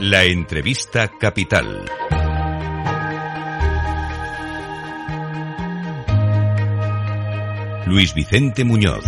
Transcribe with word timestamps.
La 0.00 0.24
entrevista 0.24 1.10
capital. 1.18 1.82
Luis 7.86 8.12
Vicente 8.12 8.64
Muñoz. 8.64 9.04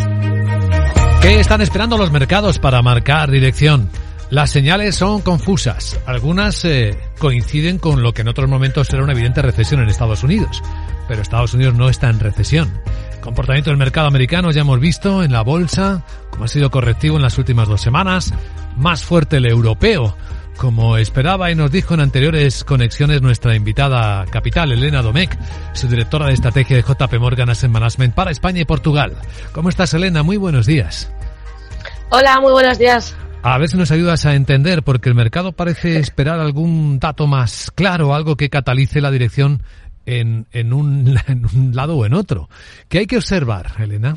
¿Qué 1.20 1.40
están 1.40 1.60
esperando 1.60 1.98
los 1.98 2.10
mercados 2.10 2.58
para 2.58 2.80
marcar 2.80 3.30
dirección? 3.30 3.90
Las 4.30 4.50
señales 4.50 4.94
son 4.94 5.20
confusas. 5.20 6.00
Algunas 6.06 6.64
eh, 6.64 6.98
coinciden 7.18 7.78
con 7.78 8.02
lo 8.02 8.14
que 8.14 8.22
en 8.22 8.28
otros 8.28 8.48
momentos 8.48 8.88
era 8.90 9.02
una 9.02 9.12
evidente 9.12 9.42
recesión 9.42 9.82
en 9.82 9.90
Estados 9.90 10.22
Unidos. 10.22 10.62
Pero 11.06 11.20
Estados 11.20 11.52
Unidos 11.52 11.74
no 11.74 11.90
está 11.90 12.08
en 12.08 12.18
recesión. 12.18 12.72
comportamiento 13.20 13.68
del 13.68 13.78
mercado 13.78 14.06
americano 14.06 14.50
ya 14.52 14.62
hemos 14.62 14.80
visto 14.80 15.22
en 15.22 15.32
la 15.32 15.42
bolsa, 15.42 16.02
como 16.30 16.44
ha 16.44 16.48
sido 16.48 16.70
correctivo 16.70 17.16
en 17.16 17.22
las 17.22 17.36
últimas 17.36 17.68
dos 17.68 17.82
semanas. 17.82 18.32
Más 18.76 19.04
fuerte 19.04 19.36
el 19.36 19.46
europeo, 19.46 20.16
como 20.58 20.98
esperaba 20.98 21.50
y 21.50 21.54
nos 21.54 21.70
dijo 21.70 21.94
en 21.94 22.00
anteriores 22.00 22.64
conexiones 22.64 23.22
nuestra 23.22 23.54
invitada 23.54 24.26
capital, 24.26 24.72
Elena 24.72 25.00
Domecq, 25.00 25.38
su 25.72 25.88
directora 25.88 26.26
de 26.26 26.34
estrategia 26.34 26.76
de 26.76 26.82
JP 26.82 27.14
Morgan 27.20 27.48
Asset 27.48 27.70
Management 27.70 28.14
para 28.14 28.32
España 28.32 28.60
y 28.60 28.64
Portugal. 28.64 29.16
¿Cómo 29.52 29.68
estás, 29.68 29.94
Elena? 29.94 30.22
Muy 30.22 30.36
buenos 30.36 30.66
días. 30.66 31.10
Hola, 32.10 32.40
muy 32.40 32.52
buenos 32.52 32.76
días. 32.78 33.16
A 33.42 33.56
ver 33.56 33.68
si 33.68 33.76
nos 33.76 33.92
ayudas 33.92 34.26
a 34.26 34.34
entender, 34.34 34.82
porque 34.82 35.08
el 35.08 35.14
mercado 35.14 35.52
parece 35.52 35.98
esperar 35.98 36.40
algún 36.40 36.98
dato 36.98 37.26
más 37.28 37.70
claro, 37.74 38.14
algo 38.14 38.36
que 38.36 38.50
catalice 38.50 39.00
la 39.00 39.12
dirección 39.12 39.62
en, 40.06 40.46
en, 40.50 40.72
un, 40.72 41.16
en 41.28 41.46
un 41.46 41.70
lado 41.74 41.96
o 41.96 42.04
en 42.04 42.14
otro. 42.14 42.50
¿Qué 42.88 42.98
hay 42.98 43.06
que 43.06 43.16
observar, 43.16 43.72
Elena? 43.78 44.16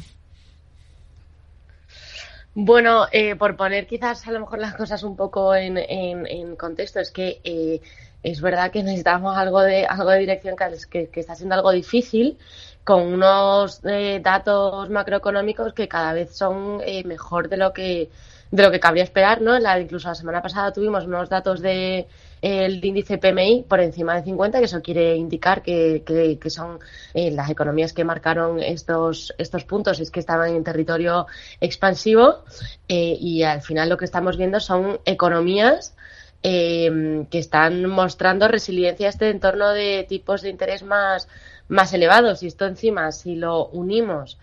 Bueno, 2.54 3.08
eh, 3.12 3.36
por 3.38 3.56
poner 3.56 3.88
quizás 3.88 4.28
a 4.28 4.32
lo 4.32 4.42
mejor 4.42 4.60
las 4.60 4.76
cosas 4.76 5.04
un 5.04 5.16
poco 5.16 5.56
en, 5.56 5.78
en, 5.78 6.56
contexto, 6.58 7.00
es 7.00 7.10
que 7.10 7.40
eh, 7.46 7.82
es 8.24 8.42
verdad 8.42 8.72
que 8.72 8.84
necesitamos 8.84 9.38
algo 9.38 9.62
de 9.62 9.86
algo 9.86 10.10
de 10.10 10.20
dirección 10.20 10.56
que, 10.90 11.08
que, 11.10 11.20
está 11.22 11.36
siendo 11.36 11.56
algo 11.56 11.72
difícil 11.72 12.38
con 12.84 13.04
unos 13.04 13.82
eh, 13.86 14.20
datos 14.22 14.90
macroeconómicos 14.90 15.74
que 15.74 15.88
cada 15.88 16.14
vez 16.14 16.36
son 16.36 16.82
eh, 16.86 17.04
mejor 17.06 17.48
de 17.48 17.58
lo 17.58 17.72
que 17.74 18.10
de 18.52 18.64
lo 18.64 18.72
que 18.72 18.80
cabría 18.80 19.04
esperar, 19.04 19.42
¿no? 19.42 19.58
La, 19.60 19.80
incluso 19.80 20.10
la 20.10 20.16
semana 20.16 20.42
pasada 20.42 20.74
tuvimos 20.74 21.06
unos 21.06 21.30
datos 21.30 21.62
de 21.62 22.08
el 22.42 22.84
índice 22.84 23.18
PMI 23.18 23.66
por 23.68 23.80
encima 23.80 24.16
de 24.16 24.24
50, 24.24 24.60
que 24.60 24.66
eso 24.66 24.82
quiere 24.82 25.16
indicar 25.16 25.62
que, 25.62 26.04
que, 26.06 26.50
son 26.50 26.80
eh, 27.14 27.32
las 27.32 27.50
economías 27.50 27.94
que 27.94 28.04
marcaron 28.04 28.60
estos, 28.60 29.34
estos 29.38 29.64
puntos, 29.64 30.00
es 30.00 30.12
que 30.12 30.20
estaban 30.20 30.56
en 30.56 30.64
territorio 30.64 31.28
expansivo 31.62 32.44
eh, 32.88 33.16
y 33.20 33.44
al 33.44 33.62
final 33.62 33.90
lo 33.90 33.98
que 33.98 34.06
estamos 34.06 34.38
viendo 34.38 34.60
son 34.60 35.00
economías 35.06 35.96
eh, 36.44 37.26
que 37.30 37.38
están 37.38 37.86
mostrando 37.86 38.48
resiliencia 38.48 39.08
a 39.08 39.12
este 39.12 39.30
entorno 39.30 39.70
de 39.70 40.06
tipos 40.10 40.42
de 40.42 40.50
interés 40.50 40.82
más, 40.84 41.28
más 41.68 41.94
elevados. 41.94 42.42
Y 42.42 42.48
esto 42.48 42.66
encima, 42.66 43.12
si 43.12 43.36
lo 43.36 43.68
unimos 43.68 44.40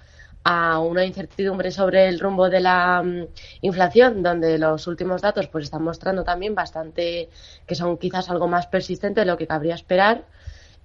a 0.50 0.78
una 0.78 1.04
incertidumbre 1.04 1.70
sobre 1.70 2.08
el 2.08 2.18
rumbo 2.20 2.48
de 2.48 2.60
la 2.60 3.02
mm, 3.04 3.26
inflación, 3.60 4.22
donde 4.22 4.58
los 4.58 4.86
últimos 4.86 5.20
datos 5.20 5.46
pues 5.48 5.64
están 5.64 5.82
mostrando 5.82 6.24
también 6.24 6.54
bastante 6.54 7.28
que 7.66 7.74
son 7.74 7.98
quizás 7.98 8.30
algo 8.30 8.48
más 8.48 8.66
persistente 8.66 9.20
de 9.20 9.26
lo 9.26 9.36
que 9.36 9.46
cabría 9.46 9.74
esperar. 9.74 10.24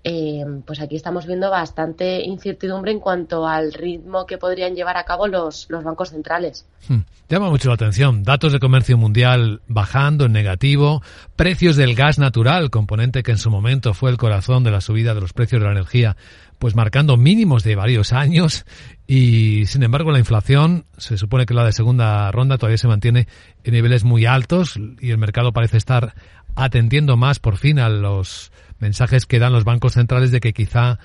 Eh, 0.05 0.43
pues 0.65 0.81
aquí 0.81 0.97
estamos 0.97 1.25
viendo 1.25 1.49
bastante 1.49 2.21
incertidumbre 2.23 2.91
en 2.91 2.99
cuanto 2.99 3.47
al 3.47 3.71
ritmo 3.71 4.25
que 4.25 4.37
podrían 4.37 4.75
llevar 4.75 4.97
a 4.97 5.05
cabo 5.05 5.27
los, 5.27 5.67
los 5.69 5.83
bancos 5.83 6.09
centrales. 6.09 6.65
Hmm. 6.89 7.03
Llama 7.29 7.49
mucho 7.49 7.69
la 7.69 7.75
atención. 7.75 8.23
Datos 8.23 8.51
de 8.51 8.59
comercio 8.59 8.97
mundial 8.97 9.61
bajando 9.67 10.25
en 10.25 10.33
negativo, 10.33 11.01
precios 11.37 11.77
del 11.77 11.95
gas 11.95 12.19
natural, 12.19 12.69
componente 12.69 13.23
que 13.23 13.31
en 13.31 13.37
su 13.37 13.49
momento 13.49 13.93
fue 13.93 14.11
el 14.11 14.17
corazón 14.17 14.65
de 14.65 14.71
la 14.71 14.81
subida 14.81 15.13
de 15.13 15.21
los 15.21 15.31
precios 15.31 15.61
de 15.61 15.67
la 15.67 15.71
energía, 15.71 16.17
pues 16.59 16.75
marcando 16.75 17.15
mínimos 17.15 17.63
de 17.63 17.75
varios 17.75 18.11
años 18.11 18.65
y 19.07 19.65
sin 19.67 19.83
embargo 19.83 20.11
la 20.11 20.19
inflación 20.19 20.85
se 20.97 21.17
supone 21.17 21.45
que 21.45 21.53
la 21.53 21.65
de 21.65 21.71
segunda 21.71 22.31
ronda 22.31 22.57
todavía 22.57 22.77
se 22.77 22.87
mantiene 22.87 23.27
en 23.63 23.73
niveles 23.73 24.03
muy 24.03 24.25
altos 24.25 24.79
y 24.99 25.11
el 25.11 25.17
mercado 25.17 25.53
parece 25.53 25.77
estar 25.77 26.13
atendiendo 26.55 27.17
más 27.17 27.39
por 27.39 27.57
fin 27.57 27.79
a 27.79 27.89
los 27.89 28.51
mensajes 28.83 29.25
que 29.25 29.39
dan 29.39 29.53
los 29.53 29.63
bancos 29.63 29.93
centrales 29.93 30.29
de 30.31 30.41
que 30.41 30.53
quizá 30.53 30.99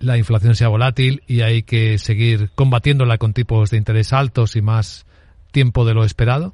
la 0.00 0.16
inflación 0.16 0.56
sea 0.56 0.68
volátil 0.68 1.22
y 1.26 1.42
hay 1.42 1.62
que 1.62 1.98
seguir 1.98 2.50
combatiéndola 2.54 3.18
con 3.18 3.34
tipos 3.34 3.70
de 3.70 3.76
interés 3.76 4.12
altos 4.12 4.56
y 4.56 4.62
más 4.62 5.06
tiempo 5.52 5.84
de 5.84 5.94
lo 5.94 6.04
esperado? 6.04 6.52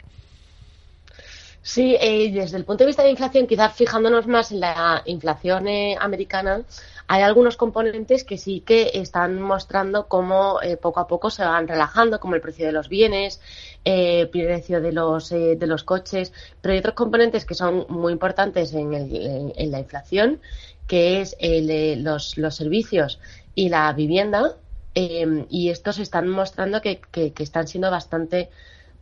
Sí, 1.67 1.97
eh, 1.99 2.31
desde 2.31 2.59
el 2.59 2.67
punto 2.67 2.85
de 2.85 2.89
vista 2.89 3.03
de 3.03 3.09
inflación, 3.11 3.47
quizás 3.47 3.73
fijándonos 3.73 4.27
más 4.27 4.53
en 4.53 4.61
la 4.61 5.01
inflación 5.07 5.67
eh, 5.67 5.97
americana, 5.99 6.61
hay 7.07 7.23
algunos 7.23 7.57
componentes 7.57 8.23
que 8.25 8.37
sí 8.37 8.61
que 8.61 8.91
están 8.93 9.41
mostrando 9.41 10.07
cómo 10.07 10.61
eh, 10.63 10.77
poco 10.77 11.01
a 11.01 11.07
poco 11.07 11.31
se 11.31 11.43
van 11.43 11.67
relajando, 11.67 12.21
como 12.21 12.35
el 12.35 12.43
precio 12.43 12.67
de 12.67 12.73
los 12.73 12.91
bienes, 12.91 13.41
el 13.83 14.29
precio 14.29 14.83
de 14.83 14.93
los, 14.93 15.31
de 15.31 15.67
los 15.67 15.85
coches, 15.85 16.35
pero 16.61 16.75
hay 16.75 16.81
otros 16.81 16.95
componentes 16.95 17.47
que 17.47 17.55
son 17.55 17.87
muy 17.89 18.13
importantes 18.13 18.75
en, 18.75 18.93
en, 18.93 19.71
la 19.71 19.81
inflación, 19.81 20.41
que 20.87 21.23
es 21.23 21.35
los, 21.41 22.37
los 22.37 22.55
servicios 22.55 23.21
y 23.55 23.71
la 23.71 23.91
vivienda, 23.95 24.55
y 24.95 25.71
estos 25.71 25.99
están 25.99 26.29
mostrando 26.29 26.83
que, 26.83 27.01
que, 27.11 27.33
que 27.33 27.43
están 27.43 27.67
siendo 27.69 27.91
bastante 27.91 28.51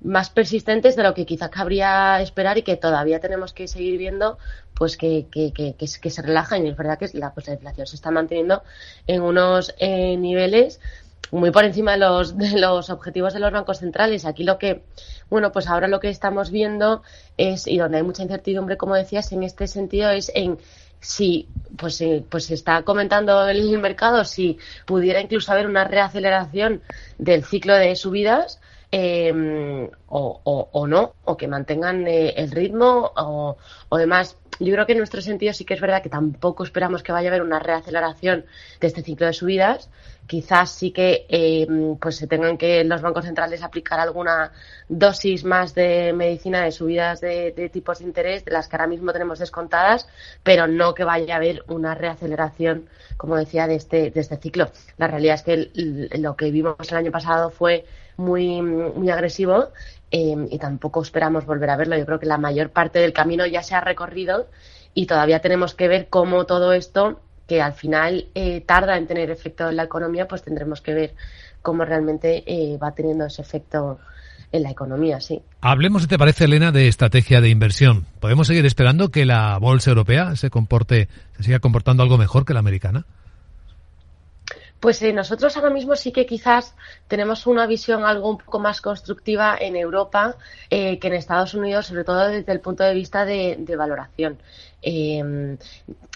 más 0.05 0.31
persistentes 0.31 0.97
de 0.97 1.03
lo 1.03 1.15
que 1.15 1.27
quizá 1.27 1.51
cabría 1.51 2.21
esperar 2.21 2.59
y 2.59 2.63
que 2.63 2.77
todavía 2.77 3.21
tenemos 3.21 3.53
que 3.53 3.69
seguir 3.69 3.99
viendo 3.99 4.39
pues 4.75 4.97
que, 4.97 5.27
que, 5.31 5.53
que, 5.53 5.75
que, 5.75 6.11
se 6.11 6.23
relajan 6.23 6.67
y 6.67 6.71
es 6.71 6.77
verdad 6.77 6.99
que 6.99 7.09
la, 7.13 7.33
pues, 7.33 7.47
la 7.47 7.55
inflación 7.55 7.87
se 7.87 7.97
está 7.97 8.11
manteniendo 8.11 8.63
en 9.07 9.23
unos 9.23 9.75
eh, 9.79 10.17
niveles 10.17 10.81
muy 11.31 11.51
por 11.51 11.65
encima 11.65 11.93
de 11.93 11.99
los, 11.99 12.37
de 12.37 12.59
los 12.59 12.91
objetivos 12.91 13.33
de 13.33 13.41
los 13.41 13.53
bancos 13.53 13.79
centrales. 13.79 14.25
Aquí 14.27 14.45
lo 14.45 14.59
que, 14.59 14.83
bueno, 15.31 15.51
pues 15.51 15.67
ahora 15.67 15.89
lo 15.89 15.99
que 15.99 16.11
estamos 16.11 16.51
viendo 16.51 17.03
es, 17.39 17.67
y 17.67 17.79
donde 17.79 17.97
hay 17.99 18.03
mucha 18.03 18.23
incertidumbre, 18.23 18.77
como 18.77 18.95
decías, 18.95 19.33
en 19.33 19.43
este 19.43 19.67
sentido, 19.67 20.11
es 20.11 20.31
en 20.35 20.59
si, 21.01 21.49
pues, 21.77 22.01
eh, 22.01 22.25
pues 22.29 22.51
está 22.51 22.83
comentando 22.83 23.49
el 23.49 23.79
mercado, 23.79 24.25
si 24.25 24.59
pudiera 24.87 25.21
incluso 25.21 25.51
haber 25.51 25.67
una 25.67 25.85
reaceleración 25.85 26.83
del 27.19 27.45
ciclo 27.45 27.75
de 27.75 27.97
subidas 27.97 28.61
eh, 28.95 29.91
o, 30.09 30.69
o, 30.73 30.87
no, 30.87 31.15
o 31.25 31.37
que 31.39 31.49
mantengan 31.49 32.07
eh, 32.07 32.35
el 32.37 32.51
ritmo 32.51 33.11
o, 33.17 33.57
o, 33.89 33.97
demás. 33.97 34.37
Yo 34.61 34.71
creo 34.75 34.85
que 34.85 34.93
en 34.93 34.99
nuestro 34.99 35.23
sentido 35.23 35.55
sí 35.55 35.65
que 35.65 35.73
es 35.73 35.81
verdad 35.81 36.03
que 36.03 36.11
tampoco 36.11 36.63
esperamos 36.63 37.03
que 37.03 37.11
vaya 37.11 37.31
a 37.31 37.33
haber 37.33 37.43
una 37.43 37.59
reaceleración 37.59 38.45
de 38.81 38.87
este 38.87 39.03
ciclo 39.03 39.27
de 39.27 39.33
subidas. 39.33 39.91
Quizás 40.27 40.71
sí 40.71 40.93
que 40.93 41.25
eh, 41.31 41.67
pues 41.99 42.17
se 42.17 42.27
tengan 42.27 42.59
que 42.59 42.85
los 42.85 43.01
bancos 43.01 43.25
centrales 43.25 43.63
aplicar 43.63 43.99
alguna 43.99 44.53
dosis 44.91 45.43
más 45.45 45.75
de 45.75 46.13
medicina 46.13 46.63
de 46.63 46.71
subidas 46.71 47.23
de, 47.23 47.53
de 47.53 47.71
tipos 47.71 48.01
de 48.01 48.05
interés 48.05 48.45
de 48.45 48.53
las 48.53 48.69
que 48.69 48.77
ahora 48.77 48.87
mismo 48.87 49.13
tenemos 49.13 49.39
descontadas, 49.39 50.07
pero 50.43 50.67
no 50.67 50.95
que 50.95 51.05
vaya 51.05 51.35
a 51.35 51.37
haber 51.39 51.65
una 51.69 51.95
reaceleración, 51.95 52.89
como 53.17 53.37
decía, 53.37 53.67
de 53.67 53.77
este, 53.77 54.11
de 54.11 54.21
este 54.21 54.37
ciclo. 54.37 54.71
La 54.99 55.09
realidad 55.09 55.37
es 55.37 55.43
que 55.43 55.71
lo 56.19 56.37
que 56.37 56.51
vimos 56.51 56.77
el 56.91 56.99
año 56.99 57.11
pasado 57.11 57.51
fue 57.51 57.87
muy, 58.17 58.63
muy 58.63 59.11
agresivo 59.11 59.69
eh, 60.11 60.37
y 60.51 60.59
tampoco 60.59 61.03
esperamos 61.03 61.47
volver 61.47 61.71
a 61.71 61.77
verlo. 61.77 61.97
Yo 61.97 62.07
creo 62.07 62.21
que 62.21 62.27
la 62.27 62.39
mayor 62.39 62.71
parte 62.71 62.99
del 62.99 63.13
camino 63.13 63.47
ya 63.47 63.63
se 63.63 63.75
ha 63.75 63.81
recorrido 63.81 64.49
y 64.95 65.07
todavía 65.07 65.41
tenemos 65.41 65.75
que 65.75 65.89
ver 65.89 66.09
cómo 66.09 66.45
todo 66.45 66.73
esto, 66.73 67.21
que 67.47 67.63
al 67.63 67.73
final 67.73 68.27
eh, 68.35 68.61
tarda 68.61 68.97
en 68.97 69.07
tener 69.07 69.31
efecto 69.31 69.69
en 69.69 69.77
la 69.77 69.85
economía, 69.85 70.29
pues 70.29 70.43
tendremos 70.43 70.81
que 70.81 70.95
ver 70.95 71.15
cómo 71.63 71.85
realmente 71.85 72.45
eh, 72.47 72.77
va 72.77 72.95
teniendo 72.95 73.27
ese 73.27 73.43
efecto 73.43 73.99
en 74.53 74.63
la 74.63 74.71
economía, 74.71 75.19
sí. 75.19 75.41
Hablemos, 75.63 76.07
¿te 76.07 76.19
parece, 76.19 76.45
Elena, 76.45 76.73
de 76.73 76.87
estrategia 76.87 77.41
de 77.41 77.49
inversión? 77.49 78.05
¿Podemos 78.21 78.47
seguir 78.47 78.67
esperando 78.67 79.09
que 79.09 79.25
la 79.25 79.57
bolsa 79.59 79.91
europea 79.91 80.37
se 80.37 80.51
comporte, 80.51 81.09
se 81.37 81.45
siga 81.45 81.59
comportando 81.59 82.03
algo 82.03 82.19
mejor 82.19 82.45
que 82.45 82.53
la 82.53 82.61
americana? 82.61 83.07
Pues 84.83 85.01
eh, 85.03 85.13
nosotros 85.13 85.57
ahora 85.57 85.71
mismo 85.71 85.95
sí 85.95 86.11
que 86.11 86.27
quizás 86.27 86.75
tenemos 87.07 87.47
una 87.47 87.69
visión 87.69 88.05
algo 88.05 88.29
un 88.29 88.39
poco 88.39 88.59
más 88.59 88.81
constructiva 88.81 89.57
en 89.61 89.77
Europa 89.77 90.37
eh, 90.71 90.99
que 90.99 91.07
en 91.07 91.15
Estados 91.15 91.55
Unidos, 91.55 91.87
sobre 91.87 92.03
todo 92.03 92.27
desde 92.27 92.51
el 92.51 92.59
punto 92.59 92.83
de 92.83 92.93
vista 92.93 93.25
de, 93.25 93.55
de 93.61 93.77
valoración. 93.77 94.39
Eh, 94.83 95.57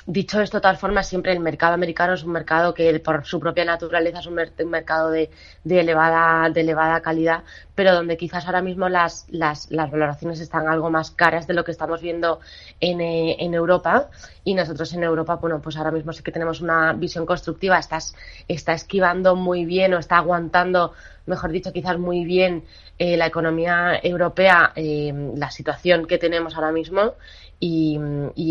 dicho 0.06 0.40
esto, 0.40 0.58
de 0.58 0.60
todas 0.60 0.78
formas, 0.78 1.08
siempre 1.08 1.32
el 1.32 1.40
mercado 1.40 1.74
americano 1.74 2.14
es 2.14 2.22
un 2.22 2.32
mercado 2.32 2.74
que 2.74 2.98
por 3.00 3.24
su 3.24 3.40
propia 3.40 3.64
naturaleza 3.64 4.20
es 4.20 4.26
un, 4.26 4.34
mercado 4.70 5.10
de, 5.10 5.30
elevada, 5.64 6.48
de 6.50 6.60
elevada 6.60 7.00
calidad, 7.00 7.42
pero 7.74 7.92
donde 7.92 8.16
quizás 8.16 8.46
ahora 8.46 8.62
mismo 8.62 8.88
las, 8.88 9.26
las, 9.28 9.70
las 9.70 9.90
valoraciones 9.90 10.40
están 10.40 10.68
algo 10.68 10.90
más 10.90 11.10
caras 11.10 11.46
de 11.46 11.54
lo 11.54 11.64
que 11.64 11.72
estamos 11.72 12.00
viendo 12.00 12.40
en, 12.80 13.00
eh, 13.00 13.36
en, 13.40 13.54
Europa. 13.54 14.08
Y 14.44 14.54
nosotros 14.54 14.92
en 14.94 15.02
Europa, 15.02 15.36
bueno, 15.36 15.60
pues 15.60 15.76
ahora 15.76 15.90
mismo 15.90 16.12
sí 16.12 16.22
que 16.22 16.32
tenemos 16.32 16.60
una 16.60 16.92
visión 16.92 17.26
constructiva, 17.26 17.78
está, 17.78 17.98
está 18.46 18.72
esquivando 18.74 19.34
muy 19.34 19.64
bien 19.64 19.94
o 19.94 19.98
está 19.98 20.18
aguantando 20.18 20.92
mejor 21.26 21.50
dicho, 21.50 21.72
quizás 21.72 21.98
muy 21.98 22.24
bien 22.24 22.64
eh, 22.98 23.16
la 23.16 23.26
economía 23.26 24.00
europea, 24.02 24.72
eh, 24.74 25.12
la 25.36 25.50
situación 25.50 26.06
que 26.06 26.18
tenemos 26.18 26.54
ahora 26.54 26.72
mismo 26.72 27.14
y, 27.58 27.98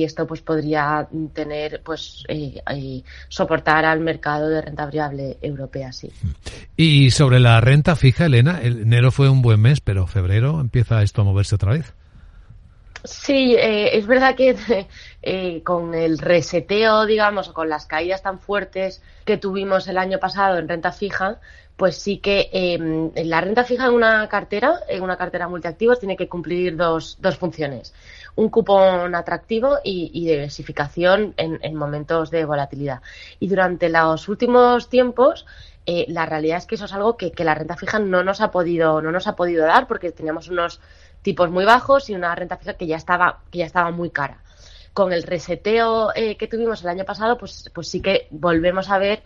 esto 0.04 0.28
pues 0.28 0.42
podría 0.42 1.08
tener 1.34 1.82
pues 1.84 2.24
eh, 2.28 2.62
soportar 3.28 3.86
al 3.86 4.00
mercado 4.00 4.50
de 4.50 4.62
renta 4.62 4.86
variable 4.86 5.38
europea, 5.42 5.92
sí. 5.92 6.12
Y 6.76 7.12
sobre 7.12 7.40
la 7.40 7.60
renta 7.62 7.96
fija, 7.96 8.26
Elena, 8.26 8.60
el 8.62 8.84
enero 8.84 9.12
fue 9.12 9.30
un 9.30 9.42
buen 9.42 9.62
mes, 9.62 9.80
pero 9.80 10.06
febrero 10.08 10.60
empieza 10.60 11.02
esto 11.02 11.22
a 11.22 11.26
moverse 11.26 11.56
otra 11.56 11.74
vez. 11.74 11.94
Sí, 13.06 13.56
eh, 13.56 13.98
es 13.98 14.08
verdad 14.08 14.36
que 14.36 14.56
eh, 15.22 15.64
con 15.64 15.94
el 15.94 16.18
reseteo, 16.18 17.06
digamos, 17.06 17.50
o 17.50 17.54
con 17.54 17.70
las 17.70 17.86
caídas 17.86 18.22
tan 18.22 18.40
fuertes 18.40 19.02
que 19.26 19.38
tuvimos 19.38 19.88
el 19.88 19.98
año 19.98 20.20
pasado 20.20 20.58
en 20.58 20.68
renta 20.68 20.92
fija, 20.92 21.40
pues 21.78 21.98
sí 21.98 22.18
que 22.20 22.50
em, 22.54 23.12
la 23.16 23.42
renta 23.42 23.64
fija 23.64 23.88
en 23.88 23.94
una 23.94 24.28
cartera, 24.30 24.80
en 24.88 25.04
una 25.04 25.18
cartera 25.18 25.48
multiactivos, 25.48 26.00
tiene 26.00 26.16
que 26.18 26.28
cumplir 26.30 26.78
dos, 26.78 27.18
dos 27.20 27.38
funciones. 27.38 27.94
Un 28.36 28.50
cupón 28.50 29.14
atractivo 29.16 29.78
y, 29.84 30.12
y 30.14 30.28
diversificación 30.28 31.34
en, 31.38 31.60
en, 31.62 31.76
momentos 31.76 32.32
de 32.32 32.46
volatilidad. 32.46 33.02
Y 33.40 33.48
durante 33.48 33.90
los 33.90 34.28
últimos 34.28 34.90
tiempos, 34.90 35.46
eh, 35.86 36.06
la 36.10 36.26
realidad 36.26 36.58
es 36.58 36.66
que 36.66 36.76
eso 36.76 36.86
es 36.86 36.94
algo 36.94 37.16
que, 37.18 37.32
que 37.32 37.44
la 37.44 37.56
renta 37.56 37.78
fija 37.78 38.00
no 38.00 38.24
nos 38.24 38.42
ha 38.42 38.52
podido, 38.52 39.02
no 39.02 39.12
nos 39.12 39.28
ha 39.28 39.36
podido 39.36 39.66
dar 39.66 39.88
porque 39.88 40.12
teníamos 40.12 40.48
unos 40.50 40.82
tipos 41.26 41.50
muy 41.50 41.66
bajos 41.66 42.08
y 42.12 42.14
una 42.14 42.36
renta 42.36 42.56
fija 42.56 42.76
que 42.76 42.86
ya 42.86 42.98
estaba, 42.98 43.40
que 43.50 43.58
ya 43.58 43.66
estaba 43.66 43.90
muy 43.90 44.12
cara. 44.12 44.38
Con 44.94 45.12
el 45.12 45.24
reseteo 45.24 46.12
eh, 46.16 46.38
que 46.38 46.48
tuvimos 46.48 46.84
el 46.84 46.90
año 46.90 47.04
pasado, 47.04 47.36
pues, 47.38 47.72
pues 47.74 47.90
sí 47.90 48.00
que 48.00 48.28
volvemos 48.30 48.92
a 48.92 49.00
ver 49.00 49.24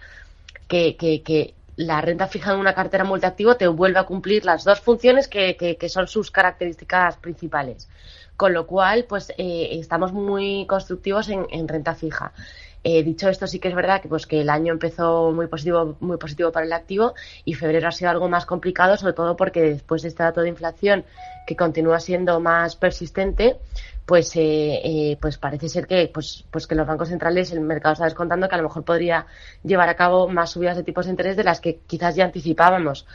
que, 0.67 0.95
que, 0.95 1.53
la 1.75 2.01
renta 2.01 2.27
fija 2.27 2.51
en 2.53 2.59
una 2.59 2.73
cartera 2.73 3.05
multiactivo 3.05 3.55
te 3.55 3.65
vuelve 3.67 3.99
a 3.99 4.03
cumplir 4.03 4.43
las 4.43 4.65
dos 4.65 4.81
funciones 4.81 5.29
que, 5.29 5.55
que 5.55 5.89
son 5.89 6.07
sus 6.09 6.29
características 6.29 7.15
principales. 7.17 7.87
Con 8.35 8.53
lo 8.53 8.67
cual, 8.67 9.05
pues 9.07 9.31
eh, 9.37 9.69
estamos 9.71 10.11
muy 10.11 10.65
constructivos 10.67 11.29
en 11.29 11.67
renta 11.67 11.95
fija. 11.95 12.33
Eh, 12.83 13.03
dicho 13.03 13.27
esto, 13.27 13.45
sí 13.45 13.59
que 13.59 13.67
es 13.67 13.75
verdad 13.75 14.01
que, 14.01 14.07
pues, 14.07 14.25
que 14.25 14.41
el 14.41 14.49
año 14.49 14.71
empezó 14.71 15.31
muy 15.31 15.47
positivo, 15.47 15.97
muy 15.99 16.17
positivo 16.17 16.51
para 16.51 16.65
el 16.65 16.71
activo 16.71 17.13
y 17.43 17.53
febrero 17.53 17.89
ha 17.89 17.91
sido 17.91 18.09
algo 18.09 18.29
más 18.29 18.45
complicado, 18.45 18.95
sobre 18.95 19.13
todo 19.13 19.35
porque 19.35 19.61
después 19.61 20.01
de 20.01 20.07
este 20.07 20.23
dato 20.23 20.41
de 20.41 20.49
inflación 20.49 21.03
que 21.45 21.57
continúa 21.57 21.99
siendo 21.99 22.39
más 22.39 22.77
persistente, 22.77 23.57
pues, 24.05 24.33
eh, 24.37 24.79
eh, 24.83 25.17
pues 25.19 25.37
parece 25.37 25.67
ser 25.67 25.87
que, 25.87 26.09
pues, 26.13 26.45
pues 26.49 26.67
que 26.67 26.75
los 26.75 26.87
bancos 26.87 27.09
centrales, 27.09 27.51
el 27.51 27.59
mercado 27.61 27.93
está 27.93 28.05
descontando 28.05 28.47
que 28.47 28.55
a 28.55 28.57
lo 28.59 28.63
mejor 28.63 28.85
podría 28.85 29.27
llevar 29.63 29.89
a 29.89 29.95
cabo 29.95 30.29
más 30.29 30.51
subidas 30.51 30.77
de 30.77 30.83
tipos 30.83 31.05
de 31.05 31.11
interés 31.11 31.35
de 31.35 31.43
las 31.43 31.59
que 31.59 31.79
quizás 31.85 32.15
ya 32.15 32.25
anticipábamos. 32.25 33.05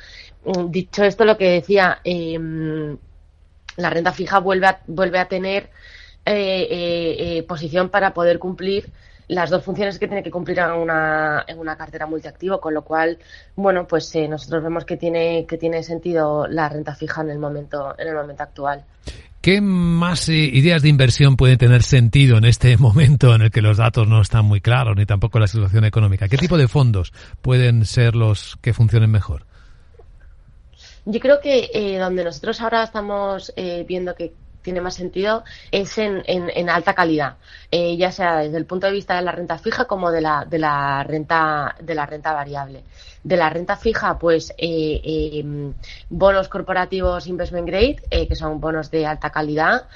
Mm, 0.45 0.71
dicho 0.71 1.05
esto, 1.05 1.25
lo 1.25 1.39
que 1.39 1.51
decía, 1.51 2.01
em, 2.05 2.99
la 3.77 3.91
renta 3.91 4.13
fija 4.13 4.41
vuelve 4.41 4.67
a, 4.67 4.81
vuelve 4.87 5.19
a 5.19 5.27
tener 5.29 5.71
posición 7.47 7.91
para 7.91 8.15
poder 8.15 8.39
cumplir 8.39 8.91
las 9.29 9.51
dos 9.51 9.65
funciones 9.65 9.99
que 9.99 10.07
tiene 10.07 10.23
que 10.23 10.31
cumplir 10.31 10.59
en 10.59 10.73
una, 10.73 11.45
en 11.47 11.59
una 11.59 11.77
cartera 11.77 12.07
multiactivo, 12.07 12.61
con 12.61 12.75
lo 12.75 12.83
cual, 12.83 13.19
bueno, 13.57 13.87
pues 13.87 14.15
eh, 14.15 14.29
nosotros 14.29 14.63
vemos 14.63 14.85
que 14.85 14.97
tiene, 14.97 15.47
que 15.47 15.57
tiene 15.57 15.83
sentido 15.83 16.47
la 16.47 16.69
renta 16.69 16.95
fija 16.95 17.23
en 17.23 17.31
el 17.31 17.39
momento, 17.39 17.95
en 17.99 18.09
el 18.09 18.15
momento 18.15 18.43
actual. 18.43 18.85
¿Qué 19.41 19.61
más 19.61 20.29
eh, 20.29 20.35
ideas 20.35 20.83
de 20.83 20.89
inversión 20.89 21.37
pueden 21.37 21.59
tener 21.59 21.83
sentido 21.83 22.39
en 22.39 22.45
este 22.45 22.77
momento 22.79 23.35
en 23.35 23.43
el 23.43 23.51
que 23.51 23.63
los 23.63 23.79
datos 23.79 24.09
no 24.09 24.21
están 24.21 24.45
muy 24.45 24.61
claros 24.61 24.97
ni 24.97 25.07
tampoco 25.07 25.39
la 25.39 25.47
situación 25.47 25.85
económica? 25.85 26.29
¿Qué 26.29 26.37
tipo 26.37 26.59
de 26.59 26.69
fondos 26.69 27.13
pueden 27.43 27.85
ser 27.85 28.15
los 28.15 28.57
que 28.61 28.73
funcionen 28.73 29.11
mejor? 29.11 29.47
Yo 31.07 31.21
creo 31.21 31.39
que 31.41 31.71
eh, 31.75 31.99
donde 31.99 32.25
nosotros 32.25 32.61
ahora 32.63 32.85
estamos 32.85 33.53
viendo 33.87 34.15
que 34.15 34.33
tiene 34.65 34.81
más 34.81 34.95
sentido 34.95 35.45
es 35.71 35.97
en, 35.99 36.23
en, 36.27 36.71
alta 36.71 36.95
calidad, 36.95 37.37
eh, 37.71 37.97
ya 37.97 38.11
sea 38.11 38.39
desde 38.39 38.57
el 38.57 38.65
punto 38.67 38.87
de 38.87 38.95
vista 38.95 39.15
de 39.15 39.23
la 39.23 39.31
renta 39.31 39.59
fija 39.59 39.85
como 39.85 40.11
de 40.11 40.23
la, 40.23 40.45
de 40.45 40.59
la 40.59 41.05
renta 41.05 41.77
de 41.81 41.95
la 41.95 42.07
renta 42.07 42.33
variable. 42.33 42.83
De 43.25 43.37
la 43.37 43.51
renta 43.51 43.77
fija, 43.77 44.19
pues 44.19 44.53
eh, 44.59 45.01
em, 45.41 45.75
bonos 46.11 46.49
corporativos 46.49 47.27
investment 47.27 47.67
grade, 47.67 47.97
eh, 48.11 48.29
que 48.29 48.37
son 48.37 48.61
bonos 48.61 48.91
de 48.91 49.07
alta 49.07 49.31
calidad. 49.31 49.89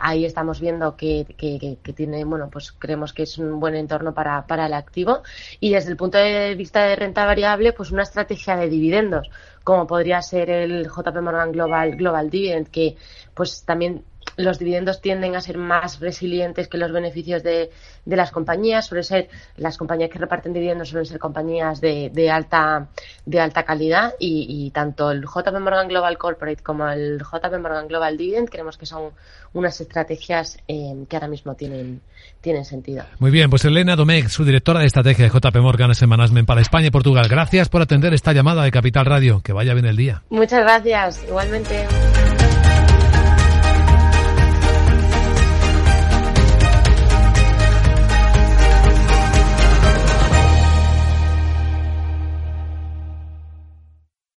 ahí 0.00 0.24
estamos 0.24 0.60
viendo 0.60 0.96
que, 0.96 1.24
que, 1.38 1.78
que, 1.82 1.92
tiene, 1.92 2.24
bueno, 2.24 2.48
pues 2.50 2.72
creemos 2.72 3.12
que 3.12 3.24
es 3.24 3.38
un 3.38 3.58
buen 3.58 3.74
entorno 3.74 4.12
para, 4.12 4.46
para 4.46 4.66
el 4.66 4.74
activo. 4.74 5.22
Y 5.60 5.72
desde 5.72 5.90
el 5.90 5.96
punto 5.96 6.18
de 6.18 6.54
vista 6.54 6.84
de 6.84 6.96
renta 6.96 7.24
variable, 7.24 7.72
pues 7.72 7.90
una 7.90 8.02
estrategia 8.02 8.56
de 8.56 8.68
dividendos 8.68 9.30
como 9.64 9.86
podría 9.86 10.20
ser 10.20 10.50
el 10.50 10.86
JP 10.88 11.22
Morgan 11.22 11.50
Global, 11.50 11.96
Global 11.96 12.30
Dividend, 12.30 12.68
que 12.68 12.96
pues 13.32 13.64
también 13.64 14.04
los 14.36 14.58
dividendos 14.58 15.00
tienden 15.00 15.36
a 15.36 15.40
ser 15.40 15.58
más 15.58 16.00
resilientes 16.00 16.68
que 16.68 16.78
los 16.78 16.92
beneficios 16.92 17.42
de, 17.42 17.70
de 18.04 18.16
las 18.16 18.30
compañías. 18.30 18.86
Suelen 18.86 19.04
ser, 19.04 19.28
las 19.56 19.76
compañías 19.78 20.10
que 20.10 20.18
reparten 20.18 20.52
dividendos 20.52 20.88
suelen 20.88 21.06
ser 21.06 21.18
compañías 21.18 21.80
de, 21.80 22.10
de 22.12 22.30
alta, 22.30 22.88
de 23.24 23.40
alta 23.40 23.64
calidad 23.64 24.14
y, 24.18 24.46
y, 24.48 24.70
tanto 24.70 25.10
el 25.10 25.22
JP 25.22 25.60
Morgan 25.60 25.88
Global 25.88 26.18
Corporate 26.18 26.62
como 26.62 26.88
el 26.88 27.18
JP 27.18 27.58
Morgan 27.60 27.88
Global 27.88 28.16
Dividend 28.16 28.48
creemos 28.48 28.76
que 28.76 28.86
son 28.86 29.10
unas 29.52 29.80
estrategias 29.80 30.58
eh, 30.68 31.04
que 31.08 31.16
ahora 31.16 31.28
mismo 31.28 31.54
tienen, 31.54 32.00
tienen 32.40 32.64
sentido. 32.64 33.04
Muy 33.18 33.30
bien, 33.30 33.50
pues 33.50 33.64
Elena 33.64 33.96
Domecq, 33.96 34.28
su 34.28 34.44
directora 34.44 34.80
de 34.80 34.86
estrategia 34.86 35.24
de 35.24 35.30
JP 35.30 35.56
Morgan 35.58 35.92
en 36.00 36.08
Management 36.08 36.46
para 36.46 36.60
España 36.60 36.88
y 36.88 36.90
Portugal. 36.90 37.26
Gracias 37.28 37.68
por 37.68 37.82
atender 37.82 38.14
esta 38.14 38.32
llamada 38.32 38.64
de 38.64 38.70
Capital 38.70 39.06
Radio. 39.06 39.40
Que 39.42 39.52
vaya 39.52 39.74
bien 39.74 39.86
el 39.86 39.96
día. 39.96 40.22
Muchas 40.30 40.60
gracias, 40.60 41.24
igualmente. 41.28 41.86